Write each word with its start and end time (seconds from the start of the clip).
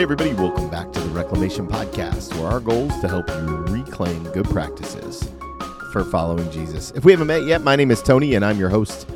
Hey, 0.00 0.04
everybody, 0.04 0.32
welcome 0.32 0.70
back 0.70 0.90
to 0.92 1.00
the 1.00 1.10
Reclamation 1.10 1.68
Podcast, 1.68 2.34
where 2.40 2.50
our 2.50 2.60
goal 2.60 2.90
is 2.90 3.00
to 3.02 3.06
help 3.06 3.28
you 3.28 3.56
reclaim 3.68 4.24
good 4.32 4.48
practices 4.48 5.28
for 5.92 6.04
following 6.04 6.50
Jesus. 6.50 6.90
If 6.92 7.04
we 7.04 7.12
haven't 7.12 7.26
met 7.26 7.44
yet, 7.44 7.60
my 7.60 7.76
name 7.76 7.90
is 7.90 8.00
Tony 8.00 8.34
and 8.34 8.42
I'm 8.42 8.58
your 8.58 8.70
host. 8.70 9.06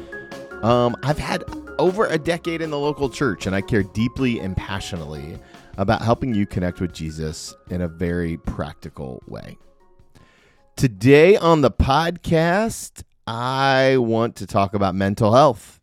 Um, 0.62 0.94
I've 1.02 1.16
had 1.16 1.42
over 1.78 2.04
a 2.04 2.18
decade 2.18 2.60
in 2.60 2.68
the 2.68 2.78
local 2.78 3.08
church, 3.08 3.46
and 3.46 3.56
I 3.56 3.62
care 3.62 3.82
deeply 3.82 4.38
and 4.40 4.54
passionately 4.54 5.38
about 5.78 6.02
helping 6.02 6.34
you 6.34 6.44
connect 6.44 6.82
with 6.82 6.92
Jesus 6.92 7.54
in 7.70 7.80
a 7.80 7.88
very 7.88 8.36
practical 8.36 9.22
way. 9.26 9.56
Today 10.76 11.38
on 11.38 11.62
the 11.62 11.70
podcast, 11.70 13.04
I 13.26 13.96
want 13.96 14.36
to 14.36 14.46
talk 14.46 14.74
about 14.74 14.94
mental 14.94 15.32
health. 15.32 15.80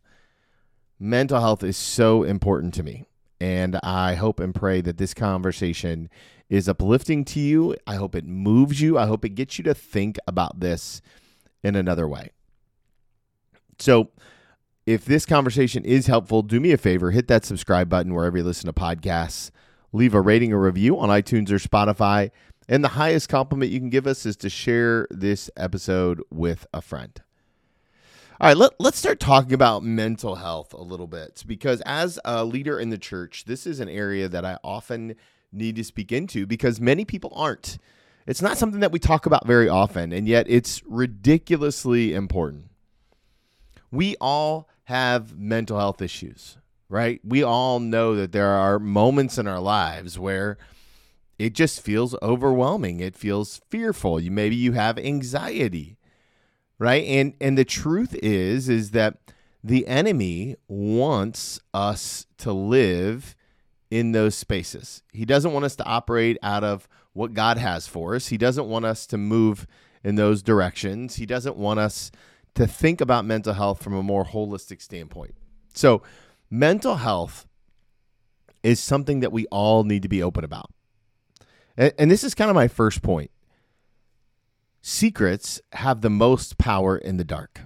Mental 1.00 1.40
health 1.40 1.64
is 1.64 1.76
so 1.76 2.22
important 2.22 2.72
to 2.74 2.84
me. 2.84 3.04
And 3.42 3.80
I 3.82 4.14
hope 4.14 4.38
and 4.38 4.54
pray 4.54 4.82
that 4.82 4.98
this 4.98 5.14
conversation 5.14 6.08
is 6.48 6.68
uplifting 6.68 7.24
to 7.24 7.40
you. 7.40 7.74
I 7.88 7.96
hope 7.96 8.14
it 8.14 8.24
moves 8.24 8.80
you. 8.80 8.96
I 8.96 9.06
hope 9.06 9.24
it 9.24 9.30
gets 9.30 9.58
you 9.58 9.64
to 9.64 9.74
think 9.74 10.16
about 10.28 10.60
this 10.60 11.02
in 11.64 11.74
another 11.74 12.06
way. 12.06 12.30
So, 13.80 14.10
if 14.86 15.04
this 15.04 15.26
conversation 15.26 15.84
is 15.84 16.06
helpful, 16.06 16.42
do 16.42 16.60
me 16.60 16.70
a 16.70 16.76
favor 16.76 17.10
hit 17.10 17.26
that 17.26 17.44
subscribe 17.44 17.88
button 17.88 18.14
wherever 18.14 18.38
you 18.38 18.44
listen 18.44 18.66
to 18.66 18.72
podcasts. 18.72 19.50
Leave 19.92 20.14
a 20.14 20.20
rating 20.20 20.52
or 20.52 20.60
review 20.60 20.96
on 20.96 21.08
iTunes 21.08 21.50
or 21.50 21.58
Spotify. 21.58 22.30
And 22.68 22.84
the 22.84 22.90
highest 22.90 23.28
compliment 23.28 23.72
you 23.72 23.80
can 23.80 23.90
give 23.90 24.06
us 24.06 24.24
is 24.24 24.36
to 24.36 24.48
share 24.48 25.08
this 25.10 25.50
episode 25.56 26.22
with 26.30 26.64
a 26.72 26.80
friend. 26.80 27.20
All 28.42 28.48
right, 28.48 28.56
let, 28.56 28.72
let's 28.80 28.98
start 28.98 29.20
talking 29.20 29.52
about 29.52 29.84
mental 29.84 30.34
health 30.34 30.74
a 30.74 30.82
little 30.82 31.06
bit 31.06 31.44
because, 31.46 31.80
as 31.82 32.18
a 32.24 32.44
leader 32.44 32.76
in 32.76 32.90
the 32.90 32.98
church, 32.98 33.44
this 33.44 33.68
is 33.68 33.78
an 33.78 33.88
area 33.88 34.28
that 34.28 34.44
I 34.44 34.58
often 34.64 35.14
need 35.52 35.76
to 35.76 35.84
speak 35.84 36.10
into 36.10 36.44
because 36.44 36.80
many 36.80 37.04
people 37.04 37.32
aren't. 37.36 37.78
It's 38.26 38.42
not 38.42 38.58
something 38.58 38.80
that 38.80 38.90
we 38.90 38.98
talk 38.98 39.26
about 39.26 39.46
very 39.46 39.68
often, 39.68 40.12
and 40.12 40.26
yet 40.26 40.46
it's 40.48 40.82
ridiculously 40.86 42.14
important. 42.14 42.70
We 43.92 44.16
all 44.20 44.68
have 44.86 45.38
mental 45.38 45.78
health 45.78 46.02
issues, 46.02 46.58
right? 46.88 47.20
We 47.22 47.44
all 47.44 47.78
know 47.78 48.16
that 48.16 48.32
there 48.32 48.48
are 48.50 48.80
moments 48.80 49.38
in 49.38 49.46
our 49.46 49.60
lives 49.60 50.18
where 50.18 50.58
it 51.38 51.52
just 51.52 51.80
feels 51.80 52.16
overwhelming. 52.20 52.98
It 52.98 53.14
feels 53.14 53.60
fearful. 53.70 54.18
You 54.18 54.32
maybe 54.32 54.56
you 54.56 54.72
have 54.72 54.98
anxiety 54.98 55.96
right? 56.82 57.04
And 57.04 57.34
and 57.40 57.56
the 57.56 57.64
truth 57.64 58.12
is 58.24 58.68
is 58.68 58.90
that 58.90 59.18
the 59.62 59.86
enemy 59.86 60.56
wants 60.66 61.60
us 61.72 62.26
to 62.38 62.52
live 62.52 63.36
in 63.88 64.10
those 64.10 64.34
spaces. 64.34 65.04
He 65.12 65.24
doesn't 65.24 65.52
want 65.52 65.64
us 65.64 65.76
to 65.76 65.84
operate 65.84 66.38
out 66.42 66.64
of 66.64 66.88
what 67.12 67.34
God 67.34 67.56
has 67.56 67.86
for 67.86 68.16
us. 68.16 68.26
He 68.26 68.36
doesn't 68.36 68.66
want 68.66 68.84
us 68.84 69.06
to 69.06 69.16
move 69.16 69.64
in 70.02 70.16
those 70.16 70.42
directions. 70.42 71.14
He 71.14 71.24
doesn't 71.24 71.56
want 71.56 71.78
us 71.78 72.10
to 72.56 72.66
think 72.66 73.00
about 73.00 73.24
mental 73.24 73.54
health 73.54 73.80
from 73.80 73.94
a 73.94 74.02
more 74.02 74.24
holistic 74.24 74.82
standpoint. 74.82 75.36
So, 75.74 76.02
mental 76.50 76.96
health 76.96 77.46
is 78.64 78.80
something 78.80 79.20
that 79.20 79.30
we 79.30 79.46
all 79.52 79.84
need 79.84 80.02
to 80.02 80.08
be 80.08 80.20
open 80.20 80.42
about. 80.42 80.70
And, 81.76 81.92
and 81.96 82.10
this 82.10 82.24
is 82.24 82.34
kind 82.34 82.50
of 82.50 82.56
my 82.56 82.66
first 82.66 83.02
point 83.02 83.30
secrets 84.82 85.60
have 85.72 86.00
the 86.00 86.10
most 86.10 86.58
power 86.58 86.98
in 86.98 87.16
the 87.16 87.24
dark. 87.24 87.62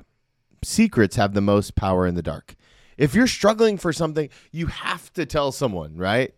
Secrets 0.62 1.17
have 1.17 1.34
the 1.34 1.41
most 1.41 1.75
power 1.75 2.06
in 2.06 2.14
the 2.14 2.23
dark. 2.23 2.55
If 2.97 3.14
you're 3.14 3.27
struggling 3.27 3.78
for 3.78 3.92
something, 3.92 4.28
you 4.53 4.67
have 4.67 5.12
to 5.14 5.27
tell 5.27 5.53
someone, 5.53 5.97
right? 5.97 6.34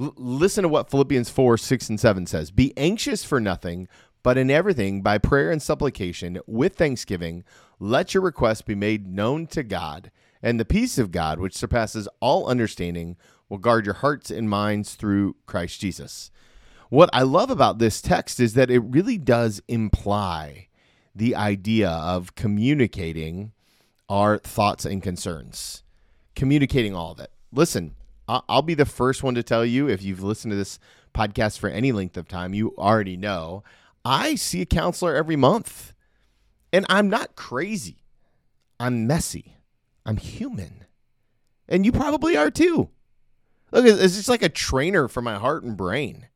L- 0.00 0.14
listen 0.16 0.62
to 0.62 0.68
what 0.68 0.90
Philippians 0.90 1.30
4 1.30 1.58
6 1.58 1.88
and 1.88 2.00
7 2.00 2.26
says 2.26 2.50
Be 2.50 2.72
anxious 2.76 3.24
for 3.24 3.40
nothing, 3.40 3.88
but 4.22 4.38
in 4.38 4.50
everything, 4.50 5.02
by 5.02 5.18
prayer 5.18 5.50
and 5.50 5.62
supplication, 5.62 6.38
with 6.46 6.76
thanksgiving, 6.76 7.44
let 7.78 8.14
your 8.14 8.22
requests 8.22 8.62
be 8.62 8.74
made 8.74 9.06
known 9.06 9.46
to 9.48 9.62
God. 9.62 10.10
And 10.42 10.58
the 10.58 10.64
peace 10.64 10.98
of 10.98 11.10
God, 11.10 11.40
which 11.40 11.56
surpasses 11.56 12.08
all 12.20 12.46
understanding, 12.46 13.16
will 13.48 13.58
guard 13.58 13.84
your 13.84 13.94
hearts 13.94 14.30
and 14.30 14.48
minds 14.48 14.94
through 14.94 15.36
Christ 15.46 15.80
Jesus 15.80 16.30
what 16.88 17.10
I 17.12 17.22
love 17.22 17.50
about 17.50 17.78
this 17.78 18.00
text 18.00 18.40
is 18.40 18.54
that 18.54 18.70
it 18.70 18.80
really 18.80 19.18
does 19.18 19.62
imply 19.68 20.68
the 21.14 21.34
idea 21.34 21.88
of 21.88 22.34
communicating 22.34 23.52
our 24.08 24.38
thoughts 24.38 24.84
and 24.84 25.02
concerns, 25.02 25.82
communicating 26.34 26.94
all 26.94 27.12
of 27.12 27.20
it. 27.20 27.30
Listen, 27.52 27.94
I'll 28.28 28.62
be 28.62 28.74
the 28.74 28.84
first 28.84 29.22
one 29.22 29.34
to 29.34 29.42
tell 29.42 29.64
you 29.64 29.88
if 29.88 30.02
you've 30.02 30.22
listened 30.22 30.52
to 30.52 30.56
this 30.56 30.78
podcast 31.14 31.58
for 31.58 31.68
any 31.68 31.92
length 31.92 32.16
of 32.16 32.28
time, 32.28 32.54
you 32.54 32.74
already 32.76 33.16
know 33.16 33.64
I 34.04 34.34
see 34.36 34.62
a 34.62 34.66
counselor 34.66 35.14
every 35.14 35.36
month. 35.36 35.92
And 36.72 36.84
I'm 36.88 37.08
not 37.08 37.34
crazy. 37.34 38.04
I'm 38.78 39.06
messy. 39.06 39.56
I'm 40.04 40.18
human. 40.18 40.84
And 41.68 41.84
you 41.86 41.92
probably 41.92 42.36
are 42.36 42.50
too. 42.50 42.90
Look, 43.72 43.86
it's 43.86 44.16
just 44.16 44.28
like 44.28 44.42
a 44.42 44.48
trainer 44.48 45.08
for 45.08 45.22
my 45.22 45.36
heart 45.36 45.62
and 45.64 45.76
brain 45.76 46.28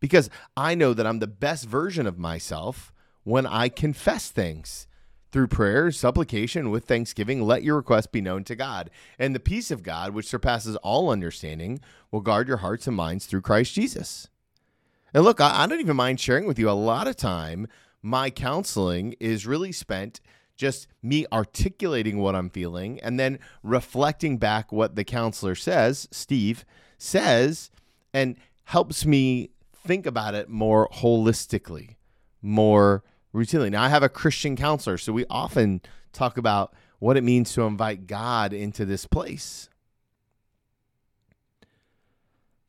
because 0.00 0.30
I 0.56 0.74
know 0.74 0.94
that 0.94 1.06
I'm 1.06 1.18
the 1.18 1.26
best 1.26 1.66
version 1.66 2.06
of 2.06 2.18
myself 2.18 2.92
when 3.24 3.46
I 3.46 3.68
confess 3.68 4.30
things 4.30 4.86
through 5.30 5.48
prayer, 5.48 5.90
supplication, 5.90 6.70
with 6.70 6.86
thanksgiving. 6.86 7.42
Let 7.42 7.62
your 7.62 7.76
request 7.76 8.12
be 8.12 8.20
known 8.20 8.44
to 8.44 8.56
God. 8.56 8.90
And 9.18 9.34
the 9.34 9.40
peace 9.40 9.70
of 9.70 9.82
God, 9.82 10.14
which 10.14 10.26
surpasses 10.26 10.76
all 10.76 11.10
understanding, 11.10 11.80
will 12.10 12.20
guard 12.20 12.48
your 12.48 12.58
hearts 12.58 12.86
and 12.86 12.96
minds 12.96 13.26
through 13.26 13.42
Christ 13.42 13.74
Jesus. 13.74 14.28
And 15.12 15.24
look, 15.24 15.40
I, 15.40 15.64
I 15.64 15.66
don't 15.66 15.80
even 15.80 15.96
mind 15.96 16.20
sharing 16.20 16.46
with 16.46 16.58
you 16.58 16.70
a 16.70 16.72
lot 16.72 17.06
of 17.06 17.16
time. 17.16 17.66
My 18.02 18.30
counseling 18.30 19.14
is 19.20 19.46
really 19.46 19.72
spent 19.72 20.20
just 20.56 20.88
me 21.02 21.24
articulating 21.32 22.18
what 22.18 22.34
I'm 22.34 22.50
feeling 22.50 22.98
and 23.00 23.18
then 23.18 23.38
reflecting 23.62 24.38
back 24.38 24.72
what 24.72 24.96
the 24.96 25.04
counselor 25.04 25.54
says, 25.54 26.08
Steve 26.10 26.64
says, 26.98 27.70
and 28.12 28.36
helps 28.64 29.06
me 29.06 29.50
think 29.88 30.06
about 30.06 30.34
it 30.34 30.50
more 30.50 30.88
holistically, 30.90 31.96
more 32.42 33.02
routinely. 33.34 33.70
Now, 33.70 33.82
I 33.82 33.88
have 33.88 34.02
a 34.02 34.08
Christian 34.10 34.54
counselor, 34.54 34.98
so 34.98 35.14
we 35.14 35.24
often 35.30 35.80
talk 36.12 36.36
about 36.36 36.74
what 36.98 37.16
it 37.16 37.24
means 37.24 37.54
to 37.54 37.62
invite 37.62 38.06
God 38.06 38.52
into 38.52 38.84
this 38.84 39.06
place. 39.06 39.70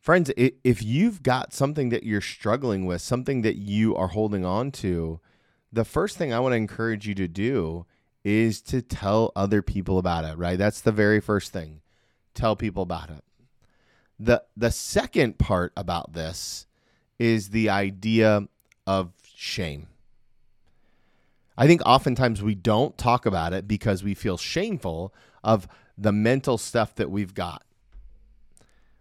Friends, 0.00 0.32
if 0.36 0.82
you've 0.82 1.22
got 1.22 1.52
something 1.52 1.90
that 1.90 2.04
you're 2.04 2.22
struggling 2.22 2.86
with, 2.86 3.02
something 3.02 3.42
that 3.42 3.56
you 3.56 3.94
are 3.94 4.08
holding 4.08 4.46
on 4.46 4.72
to, 4.72 5.20
the 5.70 5.84
first 5.84 6.16
thing 6.16 6.32
I 6.32 6.40
want 6.40 6.52
to 6.52 6.56
encourage 6.56 7.06
you 7.06 7.14
to 7.16 7.28
do 7.28 7.84
is 8.24 8.62
to 8.62 8.80
tell 8.80 9.30
other 9.36 9.60
people 9.60 9.98
about 9.98 10.24
it, 10.24 10.38
right? 10.38 10.58
That's 10.58 10.80
the 10.80 10.90
very 10.90 11.20
first 11.20 11.52
thing. 11.52 11.82
Tell 12.32 12.56
people 12.56 12.82
about 12.82 13.10
it. 13.10 13.22
The 14.18 14.42
the 14.56 14.70
second 14.70 15.38
part 15.38 15.72
about 15.76 16.12
this 16.14 16.66
is 17.20 17.50
the 17.50 17.68
idea 17.68 18.48
of 18.86 19.12
shame. 19.36 19.86
I 21.56 21.66
think 21.66 21.82
oftentimes 21.84 22.42
we 22.42 22.54
don't 22.54 22.96
talk 22.96 23.26
about 23.26 23.52
it 23.52 23.68
because 23.68 24.02
we 24.02 24.14
feel 24.14 24.38
shameful 24.38 25.14
of 25.44 25.68
the 25.98 26.12
mental 26.12 26.56
stuff 26.56 26.94
that 26.94 27.10
we've 27.10 27.34
got. 27.34 27.62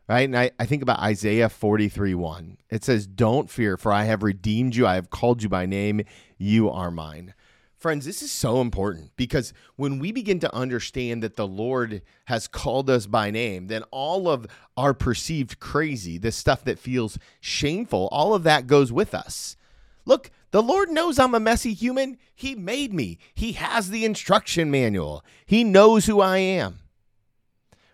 Right? 0.09 0.25
And 0.27 0.37
I, 0.37 0.51
I 0.59 0.65
think 0.65 0.83
about 0.83 0.99
Isaiah 0.99 1.47
43 1.47 2.13
1. 2.15 2.57
It 2.69 2.83
says, 2.83 3.07
Don't 3.07 3.49
fear, 3.49 3.77
for 3.77 3.93
I 3.93 4.03
have 4.03 4.21
redeemed 4.21 4.75
you. 4.75 4.85
I 4.85 4.95
have 4.95 5.09
called 5.09 5.41
you 5.41 5.47
by 5.47 5.65
name. 5.65 6.01
You 6.37 6.69
are 6.69 6.91
mine. 6.91 7.33
Friends, 7.79 8.05
this 8.05 8.21
is 8.21 8.29
so 8.29 8.59
important 8.59 9.15
because 9.15 9.53
when 9.77 9.99
we 9.99 10.11
begin 10.11 10.41
to 10.41 10.53
understand 10.53 11.23
that 11.23 11.37
the 11.37 11.47
Lord 11.47 12.01
has 12.25 12.45
called 12.45 12.89
us 12.89 13.05
by 13.05 13.31
name, 13.31 13.67
then 13.67 13.83
all 13.89 14.27
of 14.27 14.47
our 14.75 14.93
perceived 14.93 15.61
crazy, 15.61 16.17
the 16.17 16.33
stuff 16.33 16.65
that 16.65 16.77
feels 16.77 17.17
shameful, 17.39 18.09
all 18.11 18.33
of 18.33 18.43
that 18.43 18.67
goes 18.67 18.91
with 18.91 19.15
us. 19.15 19.55
Look, 20.03 20.29
the 20.51 20.61
Lord 20.61 20.89
knows 20.89 21.17
I'm 21.17 21.33
a 21.33 21.39
messy 21.39 21.73
human. 21.73 22.17
He 22.35 22.53
made 22.53 22.93
me, 22.93 23.17
He 23.33 23.53
has 23.53 23.89
the 23.89 24.03
instruction 24.03 24.69
manual, 24.69 25.23
He 25.45 25.63
knows 25.63 26.05
who 26.05 26.19
I 26.19 26.39
am. 26.39 26.79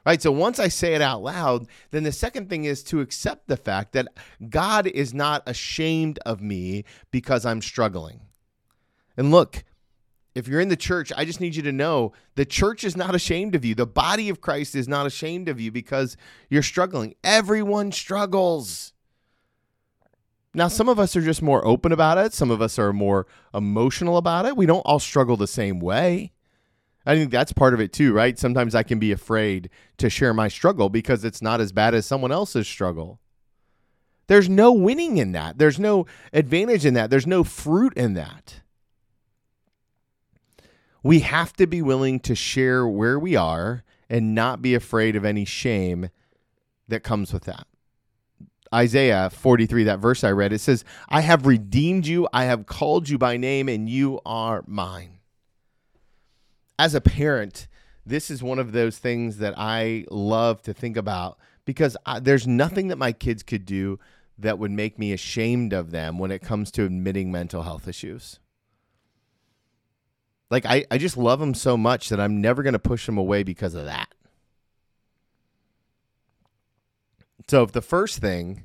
Right? 0.03 0.21
So 0.21 0.31
once 0.31 0.59
I 0.59 0.67
say 0.67 0.95
it 0.95 1.01
out 1.01 1.21
loud, 1.21 1.67
then 1.91 2.01
the 2.01 2.11
second 2.11 2.49
thing 2.49 2.65
is 2.65 2.81
to 2.85 3.01
accept 3.01 3.47
the 3.47 3.57
fact 3.57 3.93
that 3.93 4.07
God 4.49 4.87
is 4.87 5.13
not 5.13 5.43
ashamed 5.45 6.17
of 6.25 6.41
me 6.41 6.85
because 7.11 7.45
I'm 7.45 7.61
struggling. 7.61 8.21
And 9.17 9.31
look, 9.31 9.63
if 10.35 10.49
you're 10.49 10.59
in 10.59 10.67
the 10.67 10.75
church, 10.75 11.13
I 11.15 11.23
just 11.23 11.39
need 11.39 11.55
you 11.55 11.63
to 11.63 11.71
know 11.71 12.11
the 12.35 12.45
church 12.45 12.83
is 12.83 12.97
not 12.97 13.15
ashamed 13.15 13.55
of 13.55 13.63
you. 13.63 13.73
The 13.73 13.87
body 13.87 14.27
of 14.27 14.41
Christ 14.41 14.75
is 14.75 14.87
not 14.87 15.07
ashamed 15.07 15.47
of 15.47 15.61
you 15.61 15.71
because 15.71 16.17
you're 16.49 16.61
struggling. 16.61 17.15
Everyone 17.23 17.93
struggles. 17.93 18.91
Now, 20.53 20.67
some 20.67 20.89
of 20.89 20.99
us 20.99 21.15
are 21.15 21.21
just 21.21 21.41
more 21.41 21.65
open 21.65 21.93
about 21.93 22.17
it. 22.17 22.33
Some 22.33 22.51
of 22.51 22.61
us 22.61 22.77
are 22.77 22.93
more 22.93 23.27
emotional 23.53 24.17
about 24.17 24.45
it. 24.45 24.57
We 24.57 24.65
don't 24.65 24.81
all 24.81 24.99
struggle 24.99 25.37
the 25.37 25.47
same 25.47 25.79
way. 25.79 26.33
I 27.05 27.15
think 27.15 27.31
that's 27.31 27.53
part 27.53 27.73
of 27.73 27.79
it 27.79 27.93
too, 27.93 28.13
right? 28.13 28.37
Sometimes 28.37 28.75
I 28.75 28.83
can 28.83 28.99
be 28.99 29.11
afraid 29.11 29.69
to 29.97 30.09
share 30.09 30.33
my 30.33 30.47
struggle 30.47 30.89
because 30.89 31.23
it's 31.23 31.41
not 31.41 31.61
as 31.61 31.71
bad 31.71 31.93
as 31.93 32.05
someone 32.05 32.31
else's 32.31 32.67
struggle. 32.67 33.19
There's 34.27 34.49
no 34.49 34.73
winning 34.73 35.17
in 35.17 35.31
that. 35.33 35.59
There's 35.59 35.79
no 35.79 36.07
advantage 36.33 36.85
in 36.85 36.95
that. 36.95 37.09
There's 37.09 37.27
no 37.27 37.43
fruit 37.43 37.93
in 37.95 38.15
that. 38.15 38.61
We 41.05 41.19
have 41.19 41.53
to 41.57 41.67
be 41.67 41.83
willing 41.83 42.19
to 42.21 42.33
share 42.33 42.87
where 42.87 43.19
we 43.19 43.35
are 43.35 43.83
and 44.09 44.33
not 44.33 44.63
be 44.63 44.73
afraid 44.73 45.15
of 45.15 45.23
any 45.23 45.45
shame 45.45 46.09
that 46.87 47.03
comes 47.03 47.31
with 47.31 47.43
that. 47.43 47.67
Isaiah 48.73 49.29
43, 49.29 49.83
that 49.83 49.99
verse 49.99 50.23
I 50.23 50.31
read, 50.31 50.51
it 50.51 50.61
says, 50.61 50.83
I 51.07 51.21
have 51.21 51.45
redeemed 51.45 52.07
you, 52.07 52.27
I 52.33 52.45
have 52.45 52.65
called 52.65 53.07
you 53.07 53.19
by 53.19 53.37
name, 53.37 53.69
and 53.69 53.87
you 53.87 54.19
are 54.25 54.63
mine. 54.65 55.19
As 56.79 56.95
a 56.95 57.01
parent, 57.01 57.67
this 58.03 58.31
is 58.31 58.41
one 58.41 58.57
of 58.57 58.71
those 58.71 58.97
things 58.97 59.37
that 59.37 59.53
I 59.55 60.05
love 60.09 60.63
to 60.63 60.73
think 60.73 60.97
about 60.97 61.37
because 61.65 61.95
I, 62.07 62.19
there's 62.19 62.47
nothing 62.47 62.87
that 62.87 62.97
my 62.97 63.11
kids 63.11 63.43
could 63.43 63.67
do 63.67 63.99
that 64.39 64.57
would 64.57 64.71
make 64.71 64.97
me 64.97 65.13
ashamed 65.13 65.71
of 65.71 65.91
them 65.91 66.17
when 66.17 66.31
it 66.31 66.41
comes 66.41 66.71
to 66.71 66.83
admitting 66.83 67.31
mental 67.31 67.61
health 67.61 67.87
issues. 67.87 68.39
Like, 70.55 70.65
I, 70.65 70.85
I 70.89 70.97
just 70.97 71.17
love 71.17 71.41
them 71.41 71.53
so 71.53 71.75
much 71.75 72.07
that 72.07 72.21
I'm 72.21 72.39
never 72.39 72.63
going 72.63 72.71
to 72.71 72.79
push 72.79 73.05
them 73.07 73.17
away 73.17 73.43
because 73.43 73.75
of 73.75 73.83
that. 73.83 74.07
So, 77.49 77.61
if 77.63 77.73
the 77.73 77.81
first 77.81 78.19
thing 78.19 78.63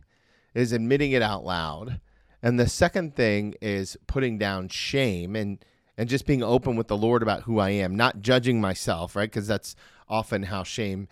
is 0.54 0.70
admitting 0.70 1.10
it 1.10 1.20
out 1.20 1.44
loud, 1.44 2.00
and 2.44 2.60
the 2.60 2.68
second 2.68 3.16
thing 3.16 3.56
is 3.60 3.96
putting 4.06 4.38
down 4.38 4.68
shame 4.68 5.34
and 5.34 5.58
and 5.98 6.08
just 6.08 6.26
being 6.26 6.44
open 6.44 6.76
with 6.76 6.86
the 6.86 6.96
Lord 6.96 7.24
about 7.24 7.42
who 7.42 7.58
I 7.58 7.70
am, 7.70 7.96
not 7.96 8.20
judging 8.20 8.60
myself, 8.60 9.16
right? 9.16 9.28
Because 9.28 9.48
that's 9.48 9.74
often 10.08 10.44
how 10.44 10.62
shame 10.62 11.08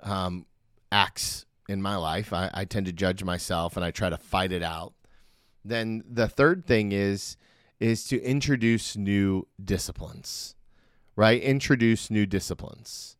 um, 0.00 0.46
acts 0.90 1.44
in 1.68 1.82
my 1.82 1.96
life. 1.96 2.32
I, 2.32 2.48
I 2.54 2.64
tend 2.64 2.86
to 2.86 2.92
judge 2.94 3.22
myself 3.22 3.76
and 3.76 3.84
I 3.84 3.90
try 3.90 4.08
to 4.08 4.16
fight 4.16 4.50
it 4.50 4.62
out. 4.62 4.94
Then 5.62 6.02
the 6.10 6.26
third 6.26 6.64
thing 6.64 6.92
is 6.92 7.36
is 7.82 8.04
to 8.04 8.22
introduce 8.22 8.96
new 8.96 9.48
disciplines, 9.62 10.54
right? 11.16 11.42
Introduce 11.42 12.10
new 12.10 12.24
disciplines. 12.24 13.16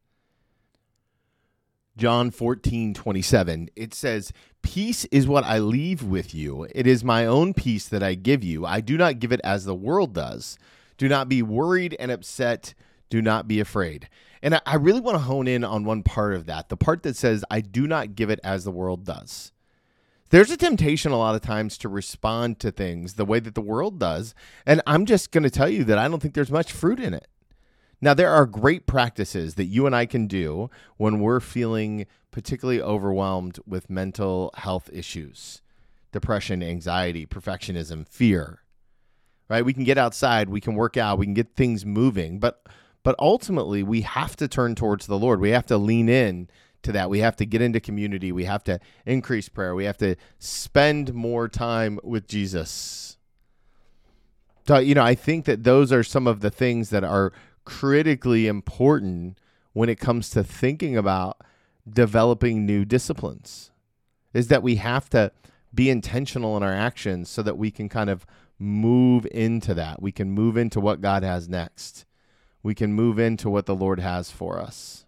John 1.97 2.31
14, 2.31 2.95
27, 2.95 3.69
it 3.75 3.93
says, 3.93 4.33
Peace 4.63 5.05
is 5.07 5.27
what 5.27 5.45
I 5.45 5.59
leave 5.59 6.05
with 6.05 6.33
you. 6.33 6.69
It 6.75 6.87
is 6.87 7.03
my 7.03 7.27
own 7.27 7.53
peace 7.53 7.89
that 7.89 8.03
I 8.03 8.15
give 8.15 8.45
you. 8.45 8.65
I 8.65 8.81
do 8.81 8.97
not 8.97 9.19
give 9.19 9.33
it 9.33 9.41
as 9.43 9.65
the 9.65 9.75
world 9.75 10.15
does. 10.15 10.57
Do 10.97 11.09
not 11.09 11.29
be 11.29 11.43
worried 11.43 11.97
and 11.99 12.11
upset. 12.11 12.73
Do 13.11 13.21
not 13.21 13.49
be 13.49 13.59
afraid. 13.59 14.09
And 14.43 14.61
I 14.65 14.77
really 14.77 15.01
want 15.01 15.17
to 15.17 15.25
hone 15.25 15.49
in 15.49 15.65
on 15.65 15.85
one 15.85 16.03
part 16.03 16.35
of 16.35 16.47
that 16.47 16.69
the 16.69 16.77
part 16.77 17.03
that 17.03 17.17
says, 17.17 17.45
I 17.51 17.61
do 17.61 17.87
not 17.89 18.15
give 18.15 18.31
it 18.31 18.41
as 18.45 18.65
the 18.65 18.71
world 18.71 19.05
does. 19.05 19.53
There's 20.33 20.51
a 20.51 20.57
temptation 20.57 21.13
a 21.13 21.19
lot 21.19 21.35
of 21.35 21.43
times 21.43 21.77
to 21.77 21.91
respond 21.91 22.59
to 22.61 22.71
things 22.71 23.15
the 23.15 23.27
way 23.27 23.39
that 23.39 23.55
the 23.55 23.61
world 23.61 23.99
does. 23.99 24.35
And 24.65 24.81
I'm 24.87 25.05
just 25.05 25.31
going 25.31 25.43
to 25.43 25.51
tell 25.51 25.69
you 25.69 25.85
that 25.85 25.99
I 25.99 26.09
don't 26.09 26.21
think 26.21 26.33
there's 26.33 26.51
much 26.51 26.73
fruit 26.73 26.99
in 26.99 27.13
it. 27.13 27.29
Now, 28.01 28.15
there 28.15 28.31
are 28.31 28.47
great 28.47 28.87
practices 28.87 29.57
that 29.57 29.67
you 29.67 29.85
and 29.85 29.95
I 29.95 30.07
can 30.07 30.27
do 30.27 30.71
when 30.97 31.21
we're 31.21 31.39
feeling 31.39 32.07
particularly 32.31 32.81
overwhelmed 32.81 33.59
with 33.67 33.91
mental 33.91 34.51
health 34.55 34.89
issues 34.91 35.61
depression, 36.13 36.63
anxiety, 36.63 37.27
perfectionism, 37.27 38.09
fear. 38.09 38.63
Right? 39.51 39.67
We 39.67 39.75
can 39.75 39.85
get 39.85 39.99
outside, 39.99 40.49
we 40.49 40.63
can 40.63 40.77
work 40.77 40.97
out, 40.97 41.19
we 41.19 41.27
can 41.27 41.35
get 41.35 41.57
things 41.57 41.85
moving, 41.85 42.39
but 42.39 42.67
but 43.03 43.17
ultimately 43.19 43.83
we 43.83 44.01
have 44.01 44.37
to 44.37 44.49
turn 44.49 44.77
towards 44.77 45.07
the 45.07 45.19
Lord. 45.19 45.41
We 45.41 45.51
have 45.51 45.67
to 45.67 45.77
lean 45.77 46.09
in 46.09 46.49
to 46.83 46.93
that. 46.93 47.11
We 47.11 47.21
have 47.21 47.37
to 47.37 47.47
get 47.47 47.63
into 47.63 47.81
community. 47.81 48.33
We 48.33 48.45
have 48.45 48.65
to 48.65 48.81
increase 49.07 49.49
prayer. 49.49 49.75
We 49.75 49.85
have 49.85 49.99
to 49.99 50.17
spend 50.39 51.15
more 51.15 51.49
time 51.49 51.99
with 52.03 52.27
Jesus. 52.27 53.17
So, 54.67 54.79
you 54.79 54.95
know, 54.95 55.03
I 55.03 55.15
think 55.15 55.45
that 55.47 55.65
those 55.65 55.93
are 55.93 56.05
some 56.05 56.27
of 56.27 56.41
the 56.41 56.51
things 56.51 56.91
that 56.91 57.05
are 57.05 57.33
critically 57.65 58.47
important 58.47 59.39
when 59.73 59.89
it 59.89 59.99
comes 59.99 60.31
to 60.31 60.45
thinking 60.45 60.97
about 60.97 61.39
developing 61.89 62.65
new 62.65 62.85
disciplines 62.85 63.71
is 64.33 64.49
that 64.49 64.63
we 64.63 64.77
have 64.77 65.11
to 65.11 65.33
be 65.75 65.91
intentional 65.91 66.57
in 66.57 66.63
our 66.63 66.73
actions 66.73 67.29
so 67.29 67.43
that 67.43 67.59
we 67.59 67.71
can 67.71 67.89
kind 67.89 68.11
of 68.11 68.27
move 68.59 69.27
into 69.33 69.75
that. 69.75 70.01
We 70.01 70.13
can 70.13 70.31
move 70.31 70.57
into 70.57 70.81
what 70.81 71.01
God 71.01 71.23
has 71.23 71.49
next. 71.49 72.05
We 72.63 72.75
can 72.75 72.93
move 72.93 73.19
into 73.19 73.51
what 73.51 73.67
the 73.67 73.75
Lord 73.75 73.99
has 73.99 74.31
for 74.31 74.61
us. 74.61 75.02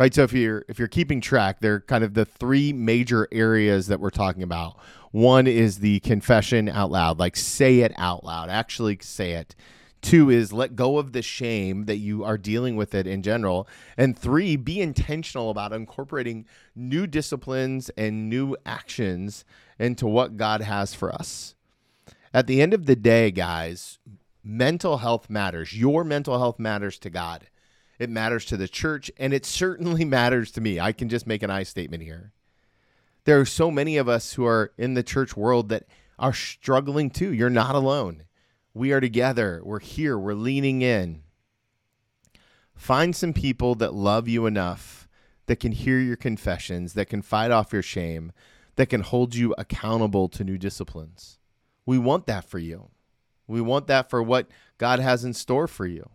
Right? 0.00 0.14
So 0.14 0.22
if 0.22 0.32
you're 0.32 0.64
if 0.66 0.78
you're 0.78 0.88
keeping 0.88 1.20
track 1.20 1.60
they're 1.60 1.80
kind 1.80 2.02
of 2.02 2.14
the 2.14 2.24
three 2.24 2.72
major 2.72 3.28
areas 3.30 3.86
that 3.88 4.00
we're 4.00 4.08
talking 4.08 4.42
about. 4.42 4.78
One 5.12 5.46
is 5.46 5.80
the 5.80 6.00
confession 6.00 6.68
out 6.70 6.90
loud 6.90 7.18
like 7.18 7.36
say 7.36 7.80
it 7.80 7.92
out 7.98 8.24
loud 8.24 8.48
actually 8.48 8.98
say 9.02 9.32
it. 9.32 9.54
Two 10.00 10.30
is 10.30 10.54
let 10.54 10.74
go 10.74 10.96
of 10.96 11.12
the 11.12 11.20
shame 11.20 11.84
that 11.84 11.98
you 11.98 12.24
are 12.24 12.38
dealing 12.38 12.76
with 12.76 12.94
it 12.94 13.06
in 13.06 13.22
general. 13.22 13.68
And 13.98 14.18
three 14.18 14.56
be 14.56 14.80
intentional 14.80 15.50
about 15.50 15.74
incorporating 15.74 16.46
new 16.74 17.06
disciplines 17.06 17.90
and 17.90 18.30
new 18.30 18.56
actions 18.64 19.44
into 19.78 20.06
what 20.06 20.38
god 20.38 20.62
has 20.62 20.94
for 20.94 21.12
us. 21.12 21.54
At 22.32 22.46
the 22.46 22.62
end 22.62 22.72
of 22.72 22.86
the 22.86 22.96
day 22.96 23.30
guys 23.30 23.98
mental 24.42 24.96
health 24.96 25.28
matters. 25.28 25.76
Your 25.76 26.04
mental 26.04 26.38
health 26.38 26.58
matters 26.58 26.98
to 27.00 27.10
god 27.10 27.49
it 28.00 28.08
matters 28.08 28.46
to 28.46 28.56
the 28.56 28.66
church, 28.66 29.10
and 29.18 29.32
it 29.32 29.44
certainly 29.44 30.04
matters 30.06 30.50
to 30.52 30.60
me. 30.60 30.80
I 30.80 30.90
can 30.90 31.08
just 31.08 31.26
make 31.26 31.42
an 31.44 31.50
I 31.50 31.62
statement 31.62 32.02
here. 32.02 32.32
There 33.24 33.38
are 33.38 33.46
so 33.46 33.70
many 33.70 33.98
of 33.98 34.08
us 34.08 34.32
who 34.32 34.46
are 34.46 34.72
in 34.78 34.94
the 34.94 35.02
church 35.02 35.36
world 35.36 35.68
that 35.68 35.84
are 36.18 36.32
struggling 36.32 37.10
too. 37.10 37.32
You're 37.32 37.50
not 37.50 37.74
alone. 37.74 38.24
We 38.72 38.92
are 38.92 39.00
together. 39.00 39.60
We're 39.62 39.80
here. 39.80 40.18
We're 40.18 40.32
leaning 40.32 40.80
in. 40.80 41.22
Find 42.74 43.14
some 43.14 43.34
people 43.34 43.74
that 43.74 43.92
love 43.92 44.26
you 44.26 44.46
enough 44.46 45.06
that 45.44 45.60
can 45.60 45.72
hear 45.72 45.98
your 45.98 46.16
confessions, 46.16 46.94
that 46.94 47.10
can 47.10 47.20
fight 47.20 47.50
off 47.50 47.72
your 47.72 47.82
shame, 47.82 48.32
that 48.76 48.86
can 48.86 49.02
hold 49.02 49.34
you 49.34 49.54
accountable 49.58 50.28
to 50.30 50.44
new 50.44 50.56
disciplines. 50.56 51.38
We 51.84 51.98
want 51.98 52.26
that 52.26 52.44
for 52.44 52.58
you. 52.58 52.88
We 53.46 53.60
want 53.60 53.88
that 53.88 54.08
for 54.08 54.22
what 54.22 54.46
God 54.78 55.00
has 55.00 55.24
in 55.24 55.34
store 55.34 55.66
for 55.66 55.86
you. 55.86 56.08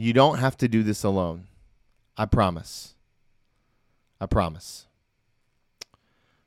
You 0.00 0.14
don't 0.14 0.38
have 0.38 0.56
to 0.56 0.66
do 0.66 0.82
this 0.82 1.04
alone. 1.04 1.48
I 2.16 2.24
promise. 2.24 2.94
I 4.18 4.24
promise. 4.24 4.86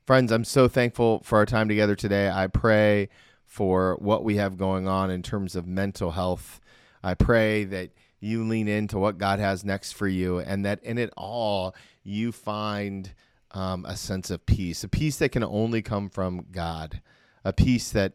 Friends, 0.07 0.31
I'm 0.31 0.43
so 0.43 0.67
thankful 0.67 1.22
for 1.24 1.38
our 1.38 1.45
time 1.45 1.67
together 1.67 1.95
today. 1.95 2.31
I 2.31 2.48
pray 2.48 3.10
for 3.45 3.95
what 4.00 4.24
we 4.24 4.38
have 4.38 4.57
going 4.57 4.88
on 4.88 5.12
in 5.12 5.22
terms 5.22 5.55
of 5.55 5.67
mental 5.67 6.10
health. 6.10 6.60
I 7.03 7.13
pray 7.13 7.63
that 7.65 7.91
you 8.19 8.43
lean 8.43 8.67
into 8.67 8.98
what 8.98 9.19
God 9.19 9.38
has 9.38 9.63
next 9.63 9.91
for 9.91 10.07
you 10.07 10.39
and 10.39 10.65
that 10.65 10.83
in 10.83 10.98
it 10.98 11.13
all 11.15 11.75
you 12.01 12.31
find 12.31 13.13
um, 13.51 13.86
a 13.86 13.95
sense 13.95 14.31
of 14.31 14.48
peace, 14.48 14.83
a 14.83 14.89
peace 14.89 15.17
that 15.17 15.29
can 15.29 15.43
only 15.43 15.83
come 15.83 16.10
from 16.10 16.48
God, 16.51 17.03
a 17.45 17.53
peace 17.53 17.91
that 17.91 18.13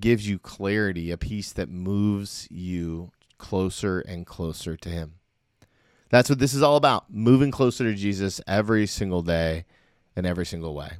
gives 0.00 0.28
you 0.28 0.40
clarity, 0.40 1.12
a 1.12 1.16
peace 1.16 1.52
that 1.52 1.68
moves 1.68 2.48
you 2.50 3.12
closer 3.44 4.00
and 4.00 4.24
closer 4.24 4.74
to 4.74 4.88
Him. 4.88 5.16
That's 6.08 6.30
what 6.30 6.38
this 6.38 6.54
is 6.54 6.62
all 6.62 6.76
about 6.76 7.12
moving 7.12 7.50
closer 7.50 7.84
to 7.84 7.94
Jesus 7.94 8.40
every 8.46 8.86
single 8.86 9.20
day 9.20 9.66
in 10.16 10.24
every 10.24 10.46
single 10.46 10.74
way. 10.74 10.92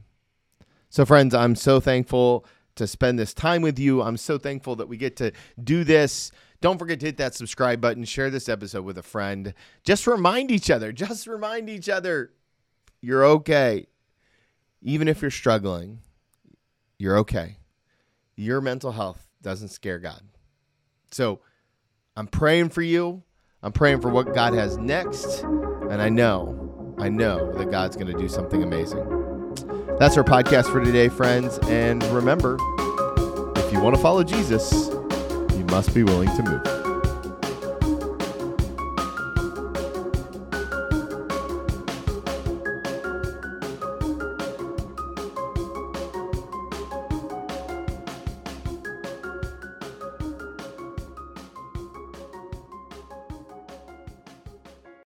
So, 0.90 1.06
friends, 1.06 1.34
I'm 1.34 1.54
so 1.54 1.80
thankful 1.80 2.44
to 2.76 2.86
spend 2.86 3.18
this 3.18 3.32
time 3.32 3.62
with 3.62 3.78
you. 3.78 4.02
I'm 4.02 4.18
so 4.18 4.36
thankful 4.36 4.76
that 4.76 4.88
we 4.88 4.98
get 4.98 5.16
to 5.16 5.32
do 5.62 5.84
this. 5.84 6.30
Don't 6.60 6.78
forget 6.78 7.00
to 7.00 7.06
hit 7.06 7.16
that 7.16 7.34
subscribe 7.34 7.80
button, 7.80 8.04
share 8.04 8.28
this 8.28 8.46
episode 8.46 8.84
with 8.84 8.98
a 8.98 9.02
friend. 9.02 9.54
Just 9.82 10.06
remind 10.06 10.50
each 10.50 10.70
other, 10.70 10.92
just 10.92 11.26
remind 11.26 11.70
each 11.70 11.88
other 11.88 12.32
you're 13.00 13.24
okay. 13.24 13.86
Even 14.82 15.08
if 15.08 15.22
you're 15.22 15.30
struggling, 15.30 16.00
you're 16.98 17.16
okay. 17.18 17.56
Your 18.36 18.60
mental 18.60 18.92
health 18.92 19.26
doesn't 19.40 19.68
scare 19.68 19.98
God. 19.98 20.20
So, 21.10 21.40
I'm 22.16 22.28
praying 22.28 22.68
for 22.68 22.82
you. 22.82 23.24
I'm 23.62 23.72
praying 23.72 24.00
for 24.00 24.08
what 24.08 24.34
God 24.34 24.54
has 24.54 24.78
next. 24.78 25.42
And 25.42 26.00
I 26.00 26.08
know, 26.08 26.94
I 26.98 27.08
know 27.08 27.52
that 27.54 27.72
God's 27.72 27.96
going 27.96 28.06
to 28.06 28.16
do 28.16 28.28
something 28.28 28.62
amazing. 28.62 29.04
That's 29.98 30.16
our 30.16 30.22
podcast 30.22 30.70
for 30.70 30.84
today, 30.84 31.08
friends. 31.08 31.58
And 31.64 32.04
remember, 32.04 32.56
if 33.56 33.72
you 33.72 33.80
want 33.80 33.96
to 33.96 34.02
follow 34.02 34.22
Jesus, 34.22 34.90
you 35.56 35.64
must 35.70 35.92
be 35.92 36.04
willing 36.04 36.28
to 36.36 36.42
move. 36.44 36.93